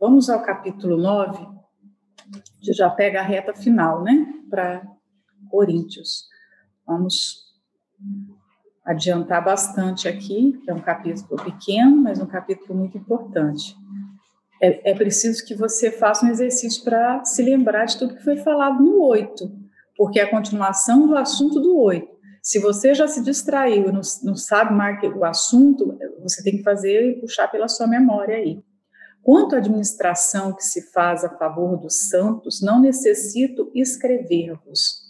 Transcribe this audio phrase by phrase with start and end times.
[0.00, 1.46] vamos ao capítulo 9,
[2.62, 4.26] que já pega a reta final, né?
[4.48, 4.82] Para
[5.50, 6.24] Coríntios.
[6.86, 7.50] Vamos
[8.84, 13.76] adiantar bastante aqui, é um capítulo pequeno, mas um capítulo muito importante.
[14.62, 18.38] É, é preciso que você faça um exercício para se lembrar de tudo que foi
[18.38, 19.52] falado no 8,
[19.96, 22.08] porque é a continuação do assunto do 8.
[22.42, 27.10] Se você já se distraiu, não, não sabe mais o assunto, você tem que fazer
[27.10, 28.62] e puxar pela sua memória aí.
[29.30, 35.02] Quanto à administração que se faz a favor dos santos, não necessito escrever-vos.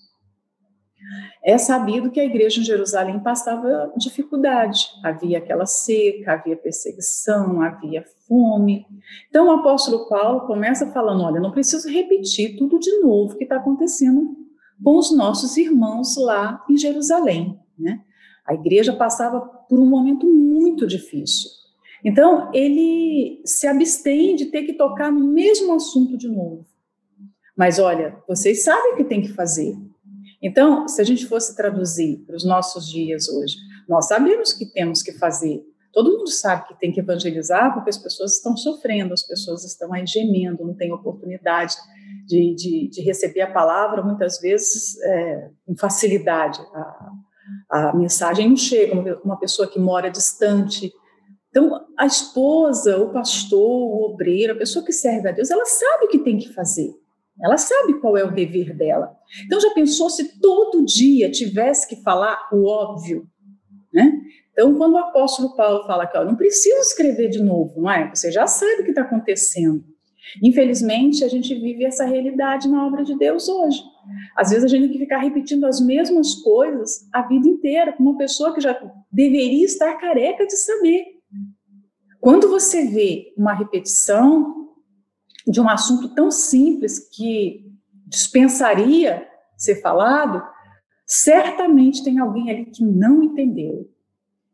[1.43, 4.89] É sabido que a igreja em Jerusalém passava dificuldade.
[5.03, 8.85] Havia aquela seca, havia perseguição, havia fome.
[9.31, 13.57] Então o apóstolo Paulo começa falando: olha, não preciso repetir tudo de novo que está
[13.57, 14.37] acontecendo
[14.85, 17.59] com os nossos irmãos lá em Jerusalém.
[17.79, 18.03] Né?
[18.47, 21.60] A igreja passava por um momento muito difícil.
[22.05, 26.67] Então, ele se abstém de ter que tocar no mesmo assunto de novo.
[27.57, 29.77] Mas olha, vocês sabem o que tem que fazer.
[30.43, 33.57] Então, se a gente fosse traduzir para os nossos dias hoje,
[33.89, 35.63] nós sabemos que temos que fazer.
[35.93, 39.93] Todo mundo sabe que tem que evangelizar porque as pessoas estão sofrendo, as pessoas estão
[39.93, 41.75] aí gemendo, não têm oportunidade
[42.27, 46.61] de, de, de receber a palavra, muitas vezes é, com facilidade.
[46.73, 47.11] A,
[47.69, 50.93] a mensagem não chega, uma pessoa que mora distante.
[51.51, 56.07] Então, a esposa, o pastor, o obreiro, a pessoa que serve a Deus, ela sabe
[56.07, 56.91] o que tem que fazer.
[57.43, 59.17] Ela sabe qual é o dever dela.
[59.47, 63.27] Então, já pensou se todo dia tivesse que falar o óbvio?
[63.93, 64.13] Né?
[64.53, 68.11] Então, quando o apóstolo Paulo fala que ó, não preciso escrever de novo, não é?
[68.15, 69.85] Você já sabe o que está acontecendo.
[70.43, 73.83] Infelizmente, a gente vive essa realidade na obra de Deus hoje.
[74.37, 78.03] Às vezes a gente tem que ficar repetindo as mesmas coisas a vida inteira, com
[78.03, 78.79] uma pessoa que já
[79.11, 81.20] deveria estar careca de saber.
[82.21, 84.69] Quando você vê uma repetição
[85.47, 87.67] de um assunto tão simples que
[88.07, 89.27] dispensaria
[89.57, 90.43] ser falado,
[91.07, 93.91] certamente tem alguém ali que não entendeu.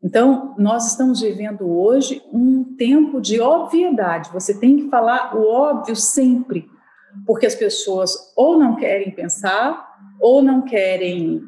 [0.01, 4.31] Então, nós estamos vivendo hoje um tempo de obviedade.
[4.31, 6.69] Você tem que falar o óbvio sempre,
[7.25, 9.87] porque as pessoas ou não querem pensar,
[10.19, 11.41] ou não querem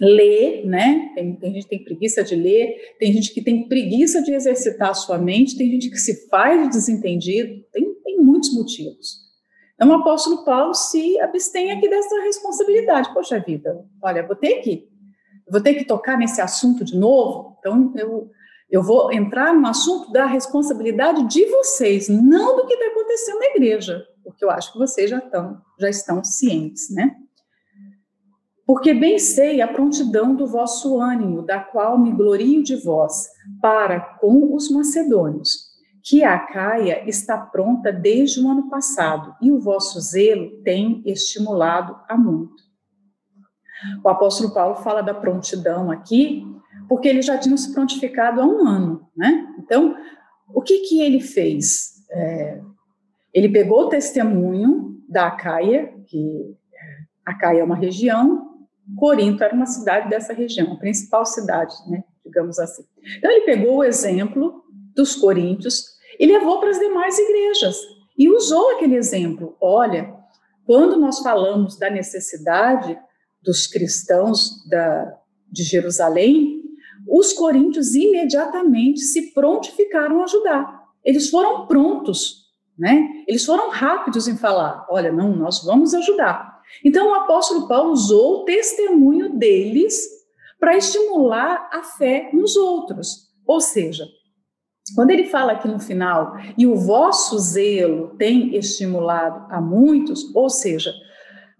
[0.00, 1.12] ler, né?
[1.14, 4.90] Tem, tem, gente que tem preguiça de ler, tem gente que tem preguiça de exercitar
[4.90, 9.28] a sua mente, tem gente que se faz de desentendido, tem, tem muitos motivos.
[9.74, 13.12] Então, o apóstolo Paulo se abstém aqui dessa responsabilidade.
[13.12, 14.90] Poxa vida, olha, vou ter que
[15.50, 18.30] vou ter que tocar nesse assunto de novo, então eu,
[18.70, 23.46] eu vou entrar no assunto da responsabilidade de vocês, não do que está acontecendo na
[23.46, 27.16] igreja, porque eu acho que vocês já estão, já estão cientes, né?
[28.70, 33.28] Porque bem sei a prontidão do vosso ânimo, da qual me glorio de vós,
[33.60, 35.72] para com os macedônios,
[36.04, 41.98] que a Caia está pronta desde o ano passado, e o vosso zelo tem estimulado
[42.08, 42.62] a muito.
[44.04, 46.46] O apóstolo Paulo fala da prontidão aqui,
[46.88, 49.52] porque ele já tinha se prontificado há um ano, né?
[49.58, 49.96] Então,
[50.54, 52.06] o que que ele fez?
[52.08, 52.60] É,
[53.34, 56.54] ele pegou o testemunho da Acaia, que
[57.26, 58.49] Acaia é uma região,
[58.96, 62.84] Corinto era uma cidade dessa região, a principal cidade, né, digamos assim.
[63.18, 64.64] Então, ele pegou o exemplo
[64.94, 65.84] dos coríntios
[66.18, 67.76] e levou para as demais igrejas
[68.18, 69.56] e usou aquele exemplo.
[69.60, 70.14] Olha,
[70.66, 72.98] quando nós falamos da necessidade
[73.42, 75.16] dos cristãos da,
[75.50, 76.62] de Jerusalém,
[77.08, 80.80] os coríntios imediatamente se prontificaram a ajudar.
[81.04, 82.44] Eles foram prontos,
[82.78, 83.08] né?
[83.26, 86.59] Eles foram rápidos em falar: olha, não, nós vamos ajudar.
[86.84, 90.08] Então o apóstolo Paulo usou o testemunho deles
[90.58, 93.30] para estimular a fé nos outros.
[93.46, 94.04] Ou seja,
[94.94, 100.48] quando ele fala aqui no final, e o vosso zelo tem estimulado a muitos, ou
[100.50, 100.92] seja,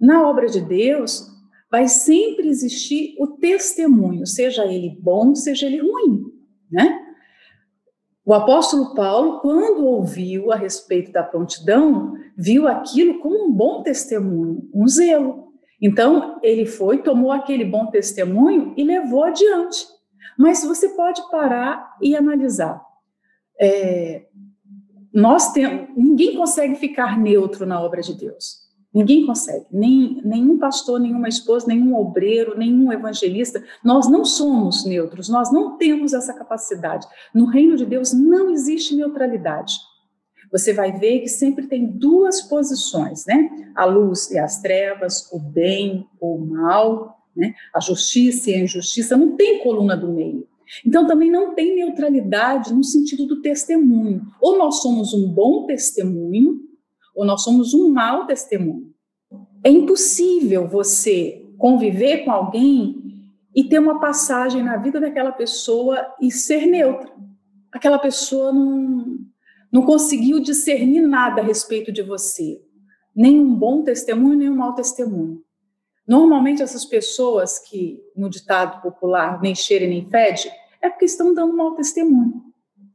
[0.00, 1.26] na obra de Deus,
[1.70, 6.25] vai sempre existir o testemunho, seja ele bom, seja ele ruim,
[6.70, 7.09] né?
[8.25, 14.69] O apóstolo Paulo, quando ouviu a respeito da prontidão, viu aquilo como um bom testemunho,
[14.75, 15.49] um zelo.
[15.81, 19.87] Então, ele foi, tomou aquele bom testemunho e levou adiante.
[20.38, 22.81] Mas você pode parar e analisar.
[23.58, 24.26] É,
[25.12, 28.69] nós temos, ninguém consegue ficar neutro na obra de Deus.
[28.92, 33.62] Ninguém consegue, nem nenhum pastor, nenhuma esposa, nenhum obreiro, nenhum evangelista.
[33.84, 37.06] Nós não somos neutros, nós não temos essa capacidade.
[37.32, 39.75] No reino de Deus não existe neutralidade.
[40.50, 43.48] Você vai ver que sempre tem duas posições, né?
[43.76, 47.54] A luz e as trevas, o bem ou o mal, né?
[47.72, 50.48] A justiça e a injustiça, não tem coluna do meio.
[50.84, 54.22] Então também não tem neutralidade no sentido do testemunho.
[54.40, 56.69] Ou nós somos um bom testemunho,
[57.20, 58.94] ou nós somos um mau testemunho.
[59.62, 62.96] É impossível você conviver com alguém
[63.55, 67.12] e ter uma passagem na vida daquela pessoa e ser neutra.
[67.70, 69.19] Aquela pessoa não,
[69.70, 72.58] não conseguiu discernir nada a respeito de você,
[73.14, 75.43] nem um bom testemunho, nem um mau testemunho.
[76.08, 80.50] Normalmente, essas pessoas que, no ditado popular, nem cheira nem fede,
[80.81, 82.50] é porque estão dando mau testemunho.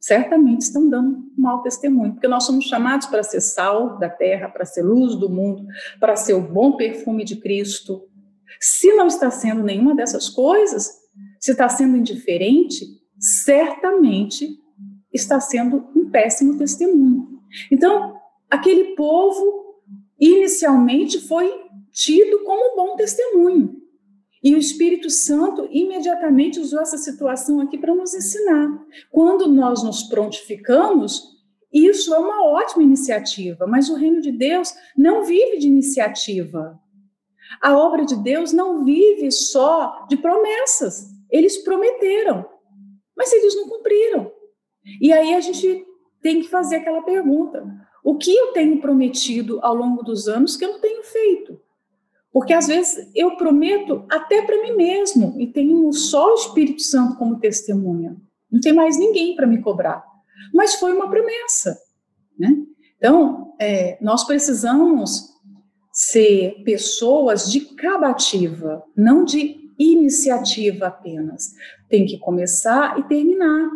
[0.06, 4.64] Certamente estão dando mau testemunho, porque nós somos chamados para ser sal da terra, para
[4.64, 5.66] ser luz do mundo,
[6.00, 8.04] para ser o bom perfume de Cristo.
[8.62, 10.92] Se não está sendo nenhuma dessas coisas,
[11.40, 12.86] se está sendo indiferente,
[13.20, 14.48] certamente
[15.12, 17.42] está sendo um péssimo testemunho.
[17.72, 18.16] Então,
[18.48, 19.82] aquele povo
[20.20, 21.52] inicialmente foi
[21.92, 23.76] tido como bom testemunho.
[24.46, 28.80] E o Espírito Santo imediatamente usou essa situação aqui para nos ensinar.
[29.10, 31.36] Quando nós nos prontificamos,
[31.74, 36.80] isso é uma ótima iniciativa, mas o reino de Deus não vive de iniciativa.
[37.60, 41.08] A obra de Deus não vive só de promessas.
[41.32, 42.46] Eles prometeram,
[43.18, 44.32] mas eles não cumpriram.
[45.02, 45.84] E aí a gente
[46.22, 47.66] tem que fazer aquela pergunta:
[48.04, 51.65] o que eu tenho prometido ao longo dos anos que eu não tenho feito?
[52.36, 57.16] Porque às vezes eu prometo até para mim mesmo e tenho só o Espírito Santo
[57.16, 58.18] como testemunha.
[58.52, 60.04] Não tem mais ninguém para me cobrar.
[60.54, 61.80] Mas foi uma promessa,
[62.38, 62.54] né?
[62.98, 65.30] Então, é, nós precisamos
[65.94, 71.54] ser pessoas de cabativa, não de iniciativa apenas.
[71.88, 73.70] Tem que começar e terminar.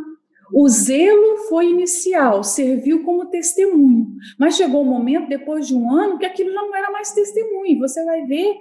[0.54, 4.08] O zelo foi inicial, serviu como testemunho,
[4.38, 7.12] mas chegou o um momento, depois de um ano, que aquilo já não era mais
[7.12, 7.80] testemunho.
[7.80, 8.56] Você vai ver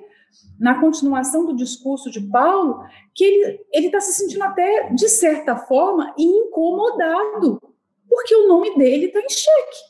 [0.58, 2.80] na continuação do discurso de Paulo
[3.14, 3.24] que
[3.72, 7.60] ele está se sentindo até, de certa forma, incomodado,
[8.08, 9.88] porque o nome dele está em xeque.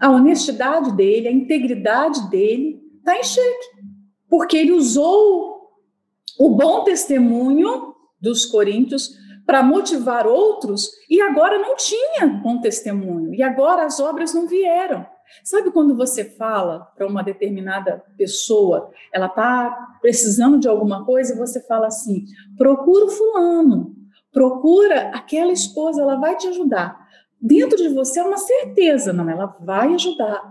[0.00, 3.66] A honestidade dele, a integridade dele está em xeque,
[4.28, 5.70] porque ele usou
[6.38, 13.42] o bom testemunho dos coríntios para motivar outros e agora não tinha bom testemunho, e
[13.42, 15.06] agora as obras não vieram.
[15.42, 21.60] Sabe quando você fala para uma determinada pessoa, ela está precisando de alguma coisa você
[21.66, 22.24] fala assim:
[22.56, 23.96] procura o fulano,
[24.30, 27.00] procura aquela esposa, ela vai te ajudar.
[27.40, 30.42] Dentro de você é uma certeza, não, ela vai ajudar.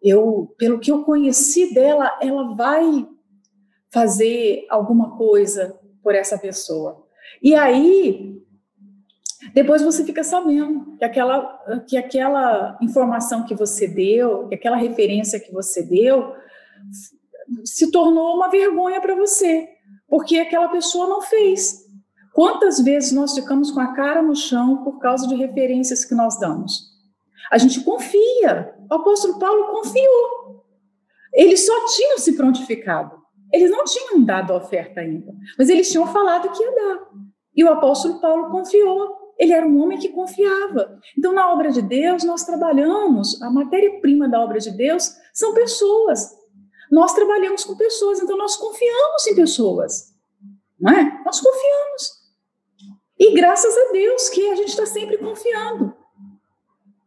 [0.00, 3.06] Eu, pelo que eu conheci dela, ela vai
[3.90, 7.03] fazer alguma coisa por essa pessoa.
[7.44, 8.42] E aí,
[9.52, 15.38] depois você fica sabendo que aquela, que aquela informação que você deu, que aquela referência
[15.38, 16.32] que você deu,
[17.62, 19.68] se tornou uma vergonha para você,
[20.08, 21.84] porque aquela pessoa não fez.
[22.32, 26.40] Quantas vezes nós ficamos com a cara no chão por causa de referências que nós
[26.40, 26.94] damos?
[27.52, 28.74] A gente confia.
[28.90, 30.64] O apóstolo Paulo confiou.
[31.34, 33.22] Eles só tinham se prontificado.
[33.52, 37.23] Eles não tinham dado a oferta ainda, mas eles tinham falado que ia dar.
[37.56, 39.34] E o apóstolo Paulo confiou.
[39.38, 40.98] Ele era um homem que confiava.
[41.18, 46.36] Então, na obra de Deus, nós trabalhamos, a matéria-prima da obra de Deus são pessoas.
[46.90, 50.14] Nós trabalhamos com pessoas, então nós confiamos em pessoas.
[50.78, 51.22] Não é?
[51.24, 52.24] Nós confiamos.
[53.18, 55.94] E graças a Deus que a gente está sempre confiando.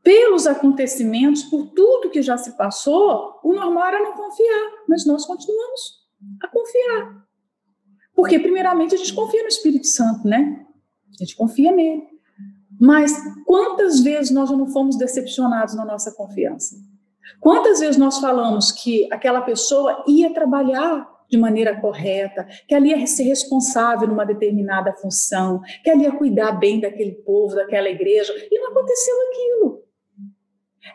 [0.04, 5.26] Pelos acontecimentos, por tudo que já se passou, o normal era não confiar, mas nós
[5.26, 6.08] continuamos
[6.42, 7.27] a confiar.
[8.18, 10.66] Porque, primeiramente, a gente confia no Espírito Santo, né?
[11.20, 12.02] A gente confia nele.
[12.82, 16.76] Mas quantas vezes nós já não fomos decepcionados na nossa confiança?
[17.40, 23.06] Quantas vezes nós falamos que aquela pessoa ia trabalhar de maneira correta, que ela ia
[23.06, 28.60] ser responsável numa determinada função, que ela ia cuidar bem daquele povo, daquela igreja, e
[28.60, 29.84] não aconteceu aquilo.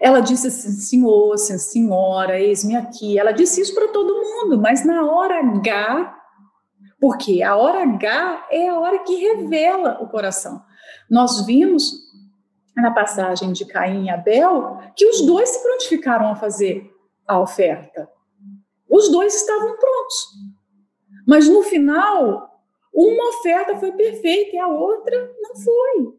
[0.00, 3.16] Ela disse assim, senhor, senhora, eis-me aqui.
[3.16, 6.21] Ela disse isso para todo mundo, mas na hora H,
[7.02, 10.62] porque a hora H é a hora que revela o coração.
[11.10, 11.94] Nós vimos
[12.76, 16.88] na passagem de Caim e Abel que os dois se prontificaram a fazer
[17.26, 18.08] a oferta.
[18.88, 20.28] Os dois estavam prontos.
[21.26, 22.48] Mas no final,
[22.94, 26.14] uma oferta foi perfeita e a outra não foi.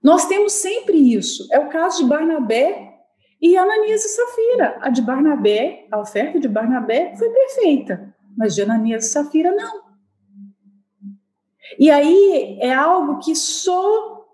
[0.00, 1.44] Nós temos sempre isso.
[1.50, 2.94] É o caso de Barnabé
[3.42, 4.78] e Ananias e Safira.
[4.80, 9.86] A de Barnabé, a oferta de Barnabé foi perfeita, mas de Ananias e Safira não.
[11.78, 14.24] E aí é algo que só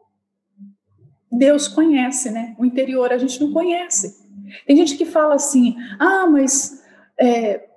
[1.30, 2.54] Deus conhece, né?
[2.58, 4.22] O interior a gente não conhece.
[4.66, 6.82] Tem gente que fala assim: ah, mas
[7.18, 7.68] é,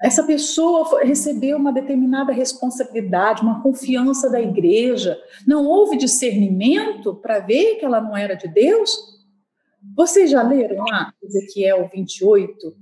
[0.00, 7.76] essa pessoa recebeu uma determinada responsabilidade, uma confiança da igreja, não houve discernimento para ver
[7.76, 9.14] que ela não era de Deus?
[9.94, 12.74] Vocês já leram lá, Ezequiel 28,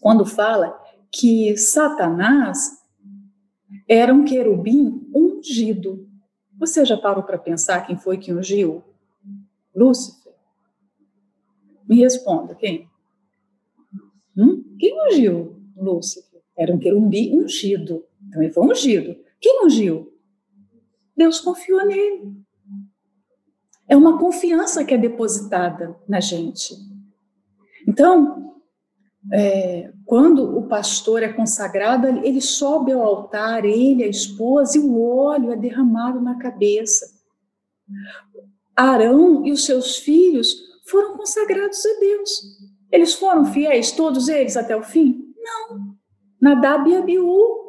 [0.00, 0.78] quando fala
[1.10, 2.80] que Satanás
[3.88, 6.08] era um querubim ungido.
[6.58, 8.84] Você já parou para pensar quem foi que ungiu?
[9.74, 10.32] Lúcifer?
[11.88, 12.88] Me responda, quem?
[14.36, 14.76] Hum?
[14.78, 16.40] Quem ungiu Lúcifer?
[16.56, 18.04] Era um querubim ungido.
[18.28, 19.16] Então ele foi ungido.
[19.40, 20.12] Quem ungiu?
[21.16, 22.32] Deus confiou nele.
[23.88, 26.74] É uma confiança que é depositada na gente.
[27.88, 28.49] Então,
[29.32, 35.00] é, quando o pastor é consagrado, ele sobe ao altar, ele, a esposa, e o
[35.00, 37.06] óleo é derramado na cabeça.
[38.74, 40.54] Arão e os seus filhos
[40.86, 42.30] foram consagrados a Deus.
[42.90, 45.22] Eles foram fiéis, todos eles, até o fim?
[45.36, 45.94] Não.
[46.40, 47.68] Nadab e Abiú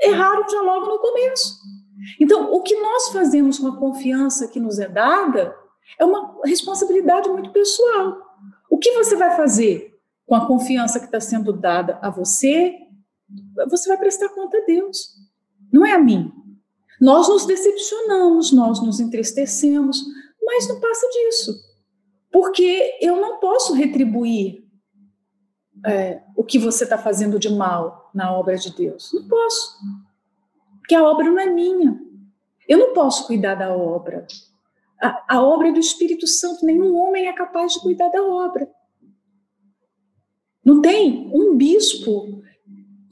[0.00, 1.56] erraram já logo no começo.
[2.20, 5.54] Então, o que nós fazemos com a confiança que nos é dada
[5.98, 8.16] é uma responsabilidade muito pessoal.
[8.70, 9.95] O que você vai fazer
[10.26, 12.76] com a confiança que está sendo dada a você?
[13.70, 15.16] Você vai prestar conta a Deus,
[15.72, 16.32] não é a mim.
[17.00, 20.02] Nós nos decepcionamos, nós nos entristecemos,
[20.42, 21.54] mas não passa disso,
[22.30, 24.64] porque eu não posso retribuir
[25.84, 29.12] é, o que você está fazendo de mal na obra de Deus.
[29.12, 29.76] Não posso,
[30.78, 32.00] porque a obra não é minha.
[32.68, 34.26] Eu não posso cuidar da obra.
[35.00, 36.64] A, a obra é do Espírito Santo.
[36.64, 38.68] Nenhum homem é capaz de cuidar da obra.
[40.66, 42.42] Não tem um bispo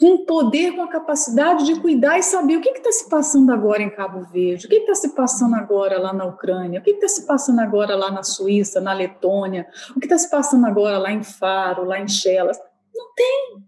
[0.00, 3.80] com poder, com a capacidade de cuidar e saber o que está se passando agora
[3.80, 7.06] em Cabo Verde, o que está se passando agora lá na Ucrânia, o que está
[7.06, 11.12] se passando agora lá na Suíça, na Letônia, o que está se passando agora lá
[11.12, 12.58] em Faro, lá em Chelas.
[12.92, 13.64] Não tem.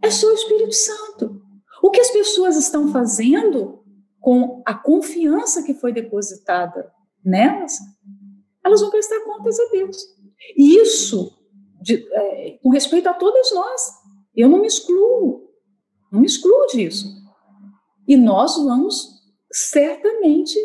[0.00, 1.42] É só o Espírito Santo.
[1.82, 3.82] O que as pessoas estão fazendo
[4.20, 6.92] com a confiança que foi depositada
[7.24, 7.76] nelas,
[8.64, 9.96] elas vão prestar contas a Deus.
[10.56, 11.36] E isso,
[11.84, 13.92] de, é, com respeito a todas nós,
[14.34, 15.50] eu não me excluo,
[16.10, 17.06] não me excluo disso.
[18.08, 19.22] E nós vamos
[19.52, 20.58] certamente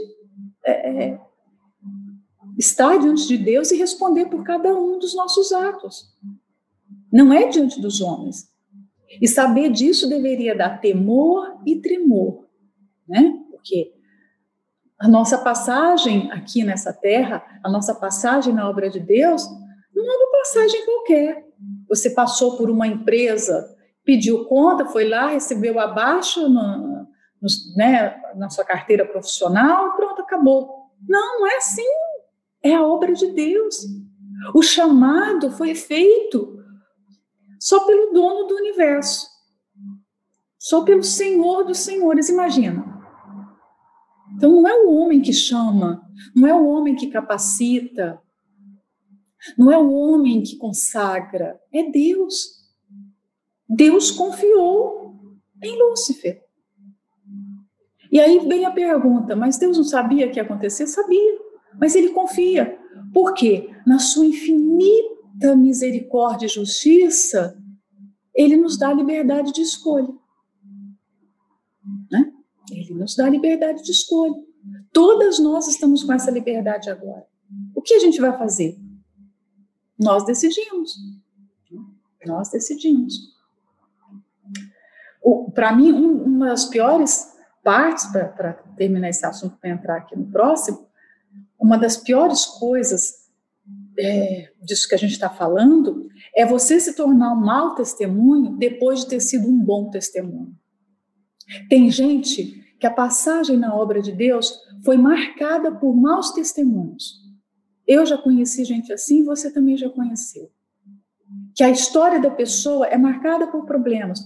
[0.66, 1.22] é, é,
[2.58, 6.06] estar diante de Deus e responder por cada um dos nossos atos.
[7.12, 8.50] Não é diante dos homens.
[9.22, 12.48] E saber disso deveria dar temor e tremor,
[13.08, 13.34] né?
[13.52, 13.94] Porque
[15.00, 19.44] a nossa passagem aqui nessa terra, a nossa passagem na obra de Deus,
[20.39, 21.46] passagem qualquer.
[21.88, 27.08] Você passou por uma empresa, pediu conta, foi lá, recebeu abaixo no,
[27.41, 30.89] no, né, na sua carteira profissional, pronto, acabou.
[31.08, 31.86] Não, não é assim.
[32.63, 33.86] É a obra de Deus.
[34.53, 36.58] O chamado foi feito
[37.60, 39.27] só pelo dono do universo,
[40.58, 42.29] só pelo Senhor dos Senhores.
[42.29, 43.00] Imagina,
[44.36, 46.01] então, não é o homem que chama,
[46.36, 48.22] não é o homem que capacita,
[49.58, 52.60] não é o homem que consagra, é Deus.
[53.67, 55.15] Deus confiou
[55.62, 56.43] em Lúcifer.
[58.12, 60.88] E aí vem a pergunta: mas Deus não sabia que ia acontecer?
[60.88, 61.38] Sabia,
[61.79, 62.77] mas ele confia.
[63.13, 63.69] Por quê?
[63.86, 67.58] Na sua infinita misericórdia e justiça,
[68.34, 70.10] ele nos dá liberdade de escolha.
[72.12, 72.31] Né?
[72.72, 74.36] Ele nos dá liberdade de escolha.
[74.91, 77.25] Todas nós estamos com essa liberdade agora.
[77.75, 78.77] O que a gente vai fazer?
[80.00, 80.96] Nós decidimos.
[82.25, 83.38] Nós decidimos.
[85.53, 87.27] Para mim, um, uma das piores
[87.63, 90.88] partes, para terminar esse assunto, para entrar aqui no próximo,
[91.60, 93.29] uma das piores coisas
[93.98, 99.01] é, disso que a gente está falando é você se tornar um mau testemunho depois
[99.01, 100.56] de ter sido um bom testemunho.
[101.68, 107.29] Tem gente que a passagem na obra de Deus foi marcada por maus testemunhos.
[107.89, 110.51] Eu já conheci gente assim, você também já conheceu.
[111.55, 114.19] Que a história da pessoa é marcada por problemas,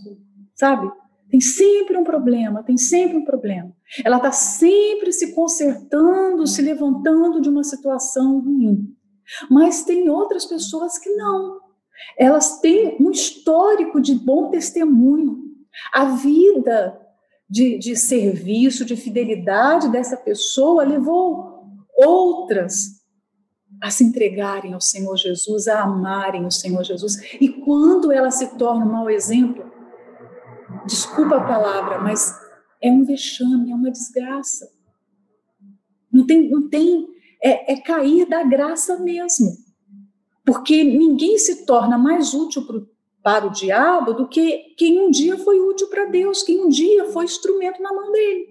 [0.54, 0.92] sabe?
[1.30, 3.74] Tem sempre um problema, tem sempre um problema.
[4.04, 8.94] Ela está sempre se consertando, se levantando de uma situação ruim.
[9.50, 11.62] Mas tem outras pessoas que não.
[12.18, 15.42] Elas têm um histórico de bom testemunho.
[15.94, 17.00] A vida
[17.50, 21.64] de, de serviço, de fidelidade dessa pessoa levou
[21.96, 23.03] outras
[23.84, 27.18] a se entregarem ao Senhor Jesus, a amarem o Senhor Jesus.
[27.42, 29.70] E quando ela se torna um mau exemplo,
[30.86, 32.34] desculpa a palavra, mas
[32.82, 34.72] é um vexame, é uma desgraça.
[36.10, 37.10] Não tem, não tem,
[37.44, 39.52] é, é cair da graça mesmo.
[40.46, 42.66] Porque ninguém se torna mais útil
[43.22, 47.12] para o diabo do que quem um dia foi útil para Deus, quem um dia
[47.12, 48.48] foi instrumento na mão dele.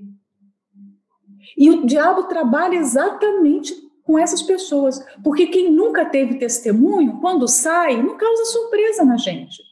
[1.56, 8.02] E o diabo trabalha exatamente com essas pessoas, porque quem nunca teve testemunho, quando sai,
[8.02, 9.62] não causa surpresa na gente.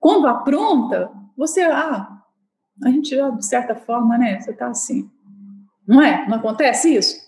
[0.00, 2.08] Quando apronta, você, ah,
[2.84, 5.10] a gente já, de certa forma, né, você está assim.
[5.86, 6.26] Não é?
[6.28, 7.26] Não acontece isso?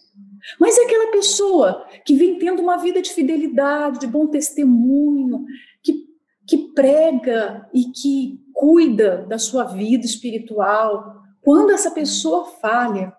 [0.60, 5.44] Mas é aquela pessoa que vem tendo uma vida de fidelidade, de bom testemunho,
[5.82, 6.06] que,
[6.46, 11.22] que prega e que cuida da sua vida espiritual.
[11.42, 13.12] Quando essa pessoa falha,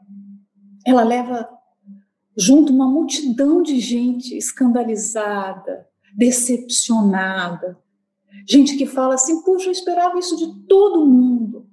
[0.86, 1.48] ela leva
[2.40, 7.78] junto uma multidão de gente escandalizada, decepcionada.
[8.48, 11.68] Gente que fala assim: puxa, eu esperava isso de todo mundo,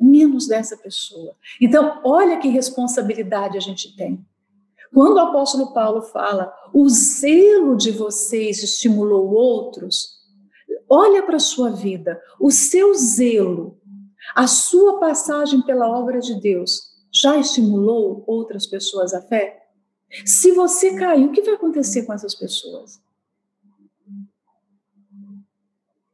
[0.00, 1.36] menos dessa pessoa.
[1.60, 4.26] Então, olha que responsabilidade a gente tem.
[4.92, 10.16] Quando o apóstolo Paulo fala, o zelo de vocês estimulou outros,
[10.88, 13.78] olha para a sua vida, o seu zelo,
[14.34, 16.80] a sua passagem pela obra de Deus,
[17.12, 19.55] já estimulou outras pessoas à fé?
[20.24, 23.00] Se você cair, o que vai acontecer com essas pessoas?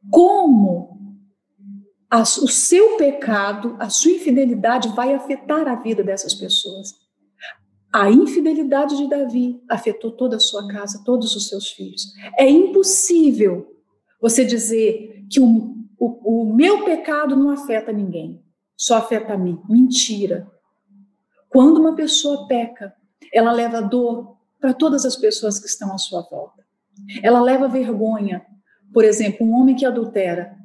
[0.09, 1.17] Como
[2.09, 6.95] a, o seu pecado, a sua infidelidade vai afetar a vida dessas pessoas?
[7.91, 12.13] A infidelidade de Davi afetou toda a sua casa, todos os seus filhos.
[12.37, 13.75] É impossível
[14.19, 18.43] você dizer que o, o, o meu pecado não afeta ninguém,
[18.75, 19.61] só afeta a mim.
[19.69, 20.51] Mentira.
[21.49, 22.95] Quando uma pessoa peca,
[23.31, 26.63] ela leva dor para todas as pessoas que estão à sua volta.
[27.21, 28.45] Ela leva vergonha.
[28.93, 30.55] Por exemplo, um homem que adultera,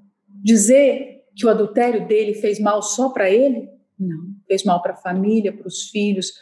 [0.43, 3.69] dizer que o adultério dele fez mal só para ele?
[3.99, 4.35] Não.
[4.47, 6.33] Fez mal para a família, para os filhos,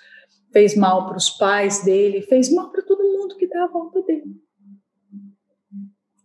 [0.52, 4.02] fez mal para os pais dele, fez mal para todo mundo que está à volta
[4.02, 4.40] dele.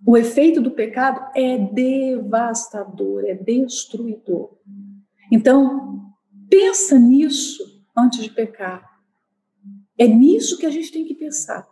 [0.06, 4.58] O efeito do pecado é devastador, é destruidor.
[5.32, 6.12] Então,
[6.50, 7.64] pensa nisso
[7.96, 8.91] antes de pecar.
[10.02, 11.64] É nisso que a gente tem que pensar.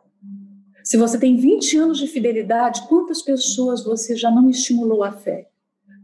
[0.83, 5.49] Se você tem 20 anos de fidelidade, quantas pessoas você já não estimulou a fé?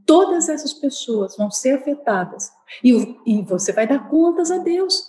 [0.08, 2.50] Todas essas pessoas vão ser afetadas
[2.84, 5.06] e, e você vai dar contas a Deus.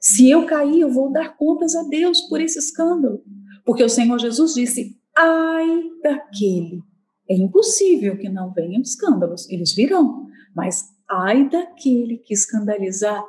[0.00, 3.22] Se eu cair, eu vou dar contas a Deus por esse escândalo.
[3.64, 6.82] Porque o Senhor Jesus disse: ai daquele.
[7.30, 13.24] É impossível que não venham escândalos, eles virão, mas ai daquele que escandalizar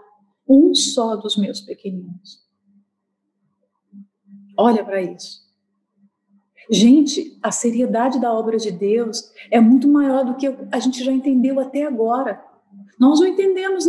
[0.50, 2.47] um só dos meus pequeninos.
[4.58, 5.46] Olha para isso.
[6.70, 11.12] Gente, a seriedade da obra de Deus é muito maior do que a gente já
[11.12, 12.44] entendeu até agora.
[13.00, 13.86] Nós não entendemos,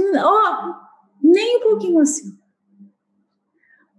[1.23, 2.39] nem um pouquinho assim.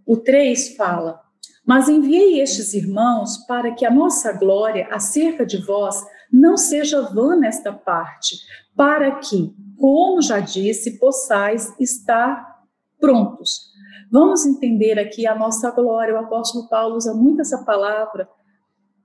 [0.05, 1.21] O 3 fala:
[1.65, 6.01] Mas enviei estes irmãos para que a nossa glória acerca de vós
[6.31, 8.37] não seja vã nesta parte,
[8.75, 12.48] para que, como já disse, possais estar
[12.99, 13.69] prontos.
[14.11, 16.15] Vamos entender aqui a nossa glória.
[16.15, 18.27] O apóstolo Paulo usa muito essa palavra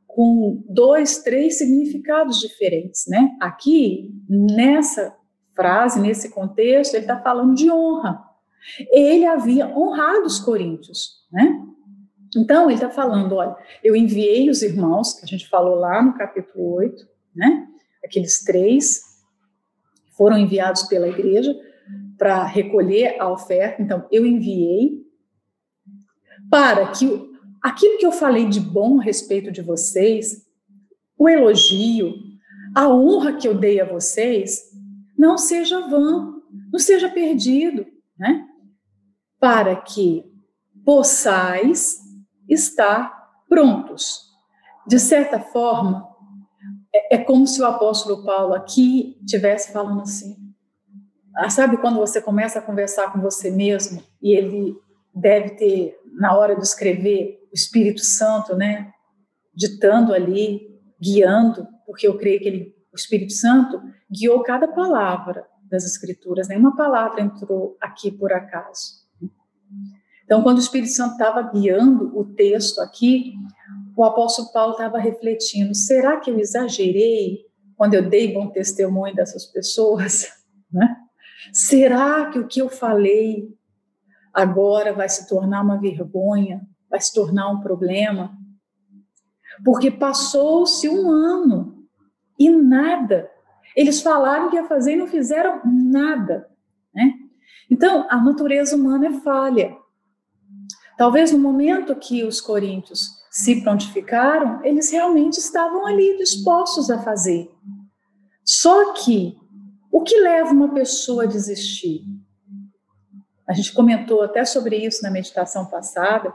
[0.07, 3.37] com dois, três significados diferentes, né?
[3.41, 5.15] Aqui, nessa
[5.55, 8.35] frase, nesse contexto, ele está falando de honra
[8.91, 11.61] ele havia honrado os coríntios, né?
[12.37, 16.15] Então, ele está falando, olha, eu enviei os irmãos, que a gente falou lá no
[16.15, 17.69] capítulo 8, né?
[18.05, 19.03] Aqueles três
[20.17, 21.55] foram enviados pela igreja
[22.19, 23.83] para recolher a oferta.
[23.83, 25.05] Então, eu enviei
[26.51, 27.07] para que
[27.63, 30.47] aquilo que eu falei de bom a respeito de vocês,
[31.19, 32.15] o elogio,
[32.75, 34.73] a honra que eu dei a vocês,
[35.17, 36.35] não seja vã,
[36.73, 37.87] não seja perdido,
[38.19, 38.47] né?
[39.39, 40.25] para que
[40.85, 41.99] possais
[42.49, 43.13] estar
[43.49, 44.33] prontos.
[44.87, 46.09] De certa forma,
[46.95, 50.44] é, é como se o apóstolo Paulo aqui tivesse falando assim.
[51.37, 54.77] Ah, sabe quando você começa a conversar com você mesmo e ele
[55.15, 58.93] deve ter, na hora de escrever, o Espírito Santo, né,
[59.55, 60.61] ditando ali,
[61.01, 66.77] guiando, porque eu creio que ele, o Espírito Santo guiou cada palavra das Escrituras, nenhuma
[66.77, 69.05] palavra entrou aqui por acaso.
[70.25, 73.35] Então, quando o Espírito Santo estava guiando o texto aqui,
[73.97, 77.45] o apóstolo Paulo estava refletindo: será que eu exagerei
[77.77, 80.29] quando eu dei bom testemunho dessas pessoas?
[80.73, 80.97] Né?
[81.53, 83.55] Será que o que eu falei
[84.33, 88.37] agora vai se tornar uma vergonha, vai se tornar um problema?
[89.65, 91.87] Porque passou-se um ano
[92.39, 93.31] e nada.
[93.77, 96.49] Eles falaram que ia fazer e não fizeram nada.
[96.95, 97.15] Né?
[97.71, 99.77] Então, a natureza humana é falha.
[100.97, 107.51] Talvez no momento que os coríntios se prontificaram, eles realmente estavam ali dispostos a fazer.
[108.45, 109.37] Só que
[109.95, 112.05] o que leva uma pessoa a desistir?
[113.49, 116.35] A gente comentou até sobre isso na meditação passada,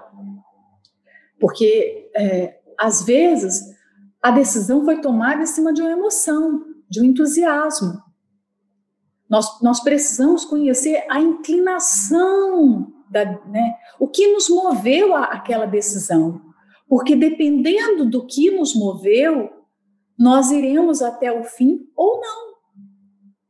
[1.38, 3.76] porque é, às vezes
[4.22, 8.02] a decisão foi tomada em cima de uma emoção, de um entusiasmo.
[9.30, 16.40] Nós, nós precisamos conhecer a inclinação, da, né, o que nos moveu a, aquela decisão.
[16.88, 19.50] Porque dependendo do que nos moveu,
[20.18, 22.49] nós iremos até o fim ou não.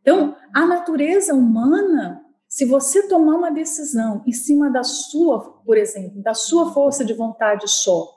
[0.02, 6.22] Então, a natureza humana, se você tomar uma decisão em cima da sua, por exemplo,
[6.22, 8.08] da sua força de vontade só,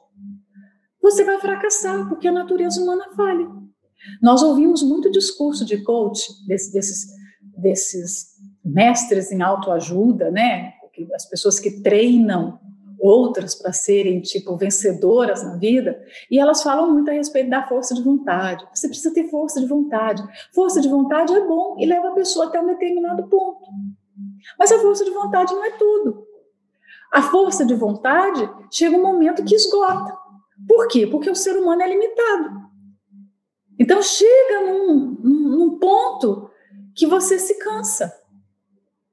[1.02, 3.46] você vai fracassar, porque a natureza humana falha.
[4.20, 7.06] Nós ouvimos muito discurso de coach, desse, desses,
[7.56, 8.32] desses
[8.64, 10.72] mestres em autoajuda, né?
[11.14, 12.60] As pessoas que treinam
[13.02, 17.94] outras para serem tipo vencedoras na vida, e elas falam muito a respeito da força
[17.94, 18.64] de vontade.
[18.72, 20.22] Você precisa ter força de vontade.
[20.54, 23.68] Força de vontade é bom e leva a pessoa até um determinado ponto.
[24.56, 26.24] Mas a força de vontade não é tudo.
[27.12, 30.16] A força de vontade chega um momento que esgota.
[30.68, 31.04] Por quê?
[31.06, 32.62] Porque o ser humano é limitado.
[33.78, 36.48] Então chega num, num ponto
[36.94, 38.12] que você se cansa.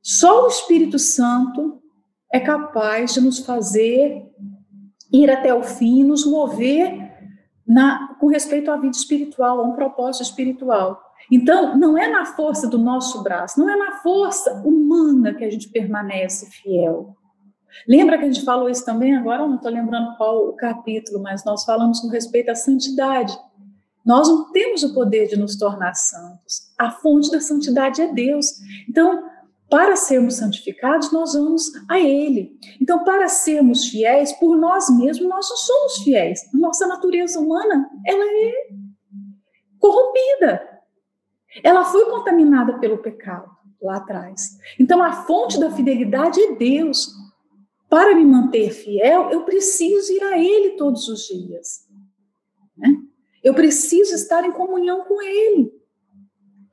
[0.02, 1.79] Só o Espírito Santo
[2.32, 4.26] é capaz de nos fazer
[5.12, 7.10] ir até o fim, nos mover
[7.68, 11.02] na, com respeito à vida espiritual, a um propósito espiritual.
[11.32, 15.50] Então, não é na força do nosso braço, não é na força humana que a
[15.50, 17.15] gente permanece fiel.
[17.88, 19.15] Lembra que a gente falou isso também?
[19.15, 23.38] Agora não estou lembrando qual o capítulo, mas nós falamos com respeito à santidade.
[24.04, 26.74] Nós não temos o poder de nos tornar santos.
[26.78, 28.54] A fonte da santidade é Deus.
[28.89, 29.24] Então,
[29.70, 32.58] para sermos santificados, nós vamos a Ele.
[32.82, 36.42] Então, para sermos fiéis, por nós mesmos, nós não somos fiéis.
[36.54, 38.54] Nossa natureza humana, ela é
[39.78, 40.68] corrompida.
[41.64, 43.50] Ela foi contaminada pelo pecado
[43.82, 44.58] lá atrás.
[44.80, 47.14] Então, a fonte da fidelidade é Deus.
[47.88, 51.88] Para me manter fiel, eu preciso ir a Ele todos os dias.
[52.78, 52.96] Né?
[53.44, 55.79] Eu preciso estar em comunhão com Ele.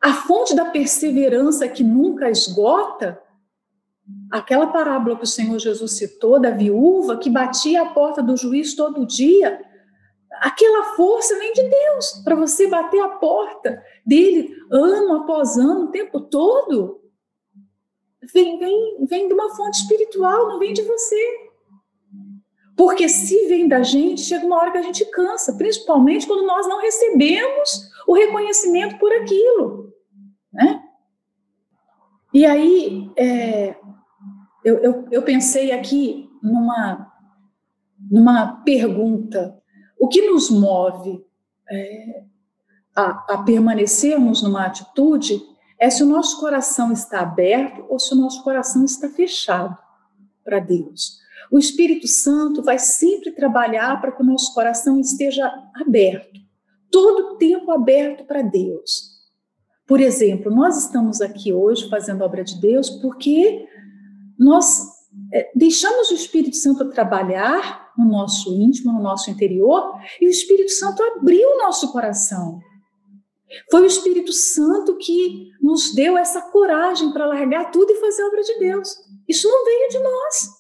[0.01, 3.21] A fonte da perseverança que nunca esgota,
[4.31, 8.75] aquela parábola que o Senhor Jesus citou da viúva que batia a porta do juiz
[8.75, 9.61] todo dia,
[10.41, 15.91] aquela força vem de Deus para você bater a porta dele ano após ano, o
[15.91, 17.01] tempo todo.
[18.33, 21.46] Vem, vem, vem de uma fonte espiritual, não vem de você.
[22.77, 26.69] Porque se vem da gente, chega uma hora que a gente cansa, principalmente quando nós
[26.69, 29.93] não recebemos o reconhecimento por aquilo.
[30.53, 30.83] Né?
[32.35, 33.77] E aí, é,
[34.63, 37.11] eu, eu, eu pensei aqui numa,
[38.11, 39.59] numa pergunta:
[39.99, 41.25] o que nos move
[41.71, 42.25] é,
[42.95, 45.41] a, a permanecermos numa atitude
[45.79, 49.77] é se o nosso coração está aberto ou se o nosso coração está fechado
[50.45, 51.25] para Deus.
[51.51, 56.41] O Espírito Santo vai sempre trabalhar para que o nosso coração esteja aberto,
[56.91, 59.17] todo o tempo aberto para Deus.
[59.87, 63.67] Por exemplo, nós estamos aqui hoje fazendo obra de Deus porque
[64.39, 64.83] nós
[65.33, 70.73] é, deixamos o Espírito Santo trabalhar no nosso íntimo, no nosso interior, e o Espírito
[70.73, 72.61] Santo abriu o nosso coração.
[73.71, 78.27] Foi o Espírito Santo que nos deu essa coragem para largar tudo e fazer a
[78.27, 78.89] obra de Deus.
[79.29, 80.56] Isso não veio de nós.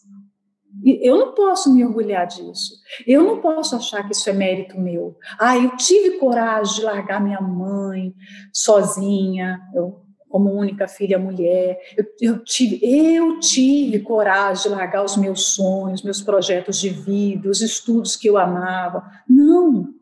[0.86, 2.74] Eu não posso me orgulhar disso.
[3.04, 5.16] Eu não posso achar que isso é mérito meu.
[5.38, 8.14] Ah, eu tive coragem de largar minha mãe
[8.52, 11.80] sozinha, eu, como única filha mulher.
[11.96, 17.50] Eu, eu, tive, eu tive coragem de largar os meus sonhos, meus projetos de vida,
[17.50, 19.02] os estudos que eu amava.
[19.28, 19.92] Não.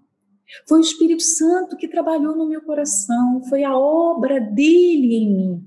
[0.68, 5.66] Foi o Espírito Santo que trabalhou no meu coração, foi a obra dele em mim.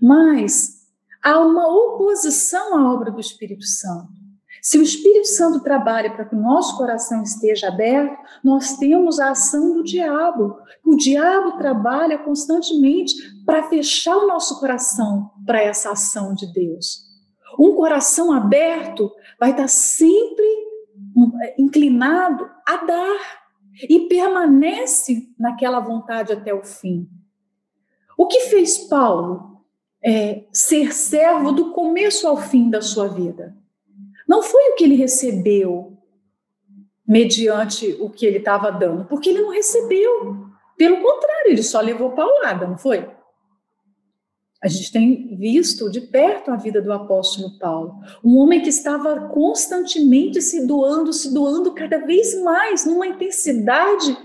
[0.00, 0.86] Mas
[1.22, 4.21] há uma oposição à obra do Espírito Santo.
[4.62, 9.32] Se o Espírito Santo trabalha para que o nosso coração esteja aberto, nós temos a
[9.32, 10.56] ação do diabo.
[10.84, 13.12] O diabo trabalha constantemente
[13.44, 17.02] para fechar o nosso coração para essa ação de Deus.
[17.58, 20.46] Um coração aberto vai estar sempre
[21.16, 23.18] hum, inclinado a dar
[23.90, 27.08] e permanece naquela vontade até o fim.
[28.16, 29.60] O que fez Paulo
[30.04, 33.60] é, ser servo do começo ao fim da sua vida?
[34.28, 35.98] Não foi o que ele recebeu
[37.06, 40.46] mediante o que ele estava dando, porque ele não recebeu.
[40.76, 43.08] Pelo contrário, ele só levou paulada, não foi?
[44.62, 49.28] A gente tem visto de perto a vida do apóstolo Paulo, um homem que estava
[49.28, 54.16] constantemente se doando, se doando cada vez mais, numa intensidade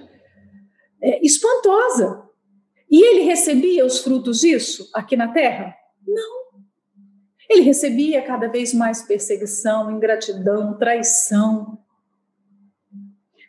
[1.01, 2.23] é, espantosa.
[2.89, 5.75] E ele recebia os frutos disso aqui na terra?
[6.07, 6.46] Não.
[7.49, 11.77] Ele recebia cada vez mais perseguição, ingratidão, traição.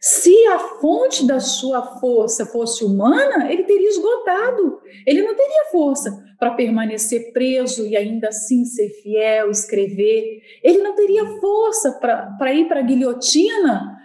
[0.01, 4.81] Se a fonte da sua força fosse humana, ele teria esgotado.
[5.05, 10.41] Ele não teria força para permanecer preso e ainda assim ser fiel, escrever.
[10.63, 13.99] Ele não teria força para ir para a guilhotina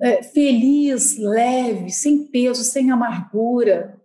[0.00, 3.97] é, feliz, leve, sem peso, sem amargura.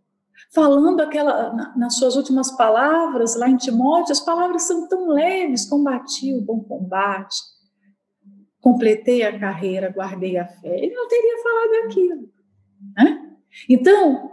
[0.53, 5.65] Falando aquela, na, nas suas últimas palavras, lá em Timóteo, as palavras são tão leves:
[5.65, 7.35] combati o bom combate,
[8.61, 10.77] completei a carreira, guardei a fé.
[10.77, 12.29] Ele não teria falado aquilo.
[12.95, 13.35] Né?
[13.67, 14.31] Então,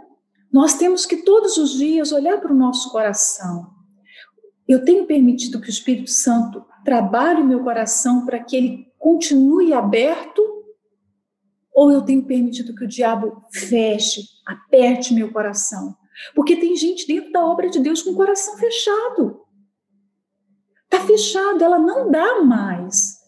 [0.51, 3.71] nós temos que todos os dias olhar para o nosso coração.
[4.67, 9.73] Eu tenho permitido que o Espírito Santo trabalhe o meu coração para que ele continue
[9.73, 10.41] aberto
[11.73, 15.95] ou eu tenho permitido que o diabo feche, aperte meu coração?
[16.35, 19.41] Porque tem gente dentro da obra de Deus com o coração fechado.
[20.83, 23.21] Está fechado, ela não dá mais.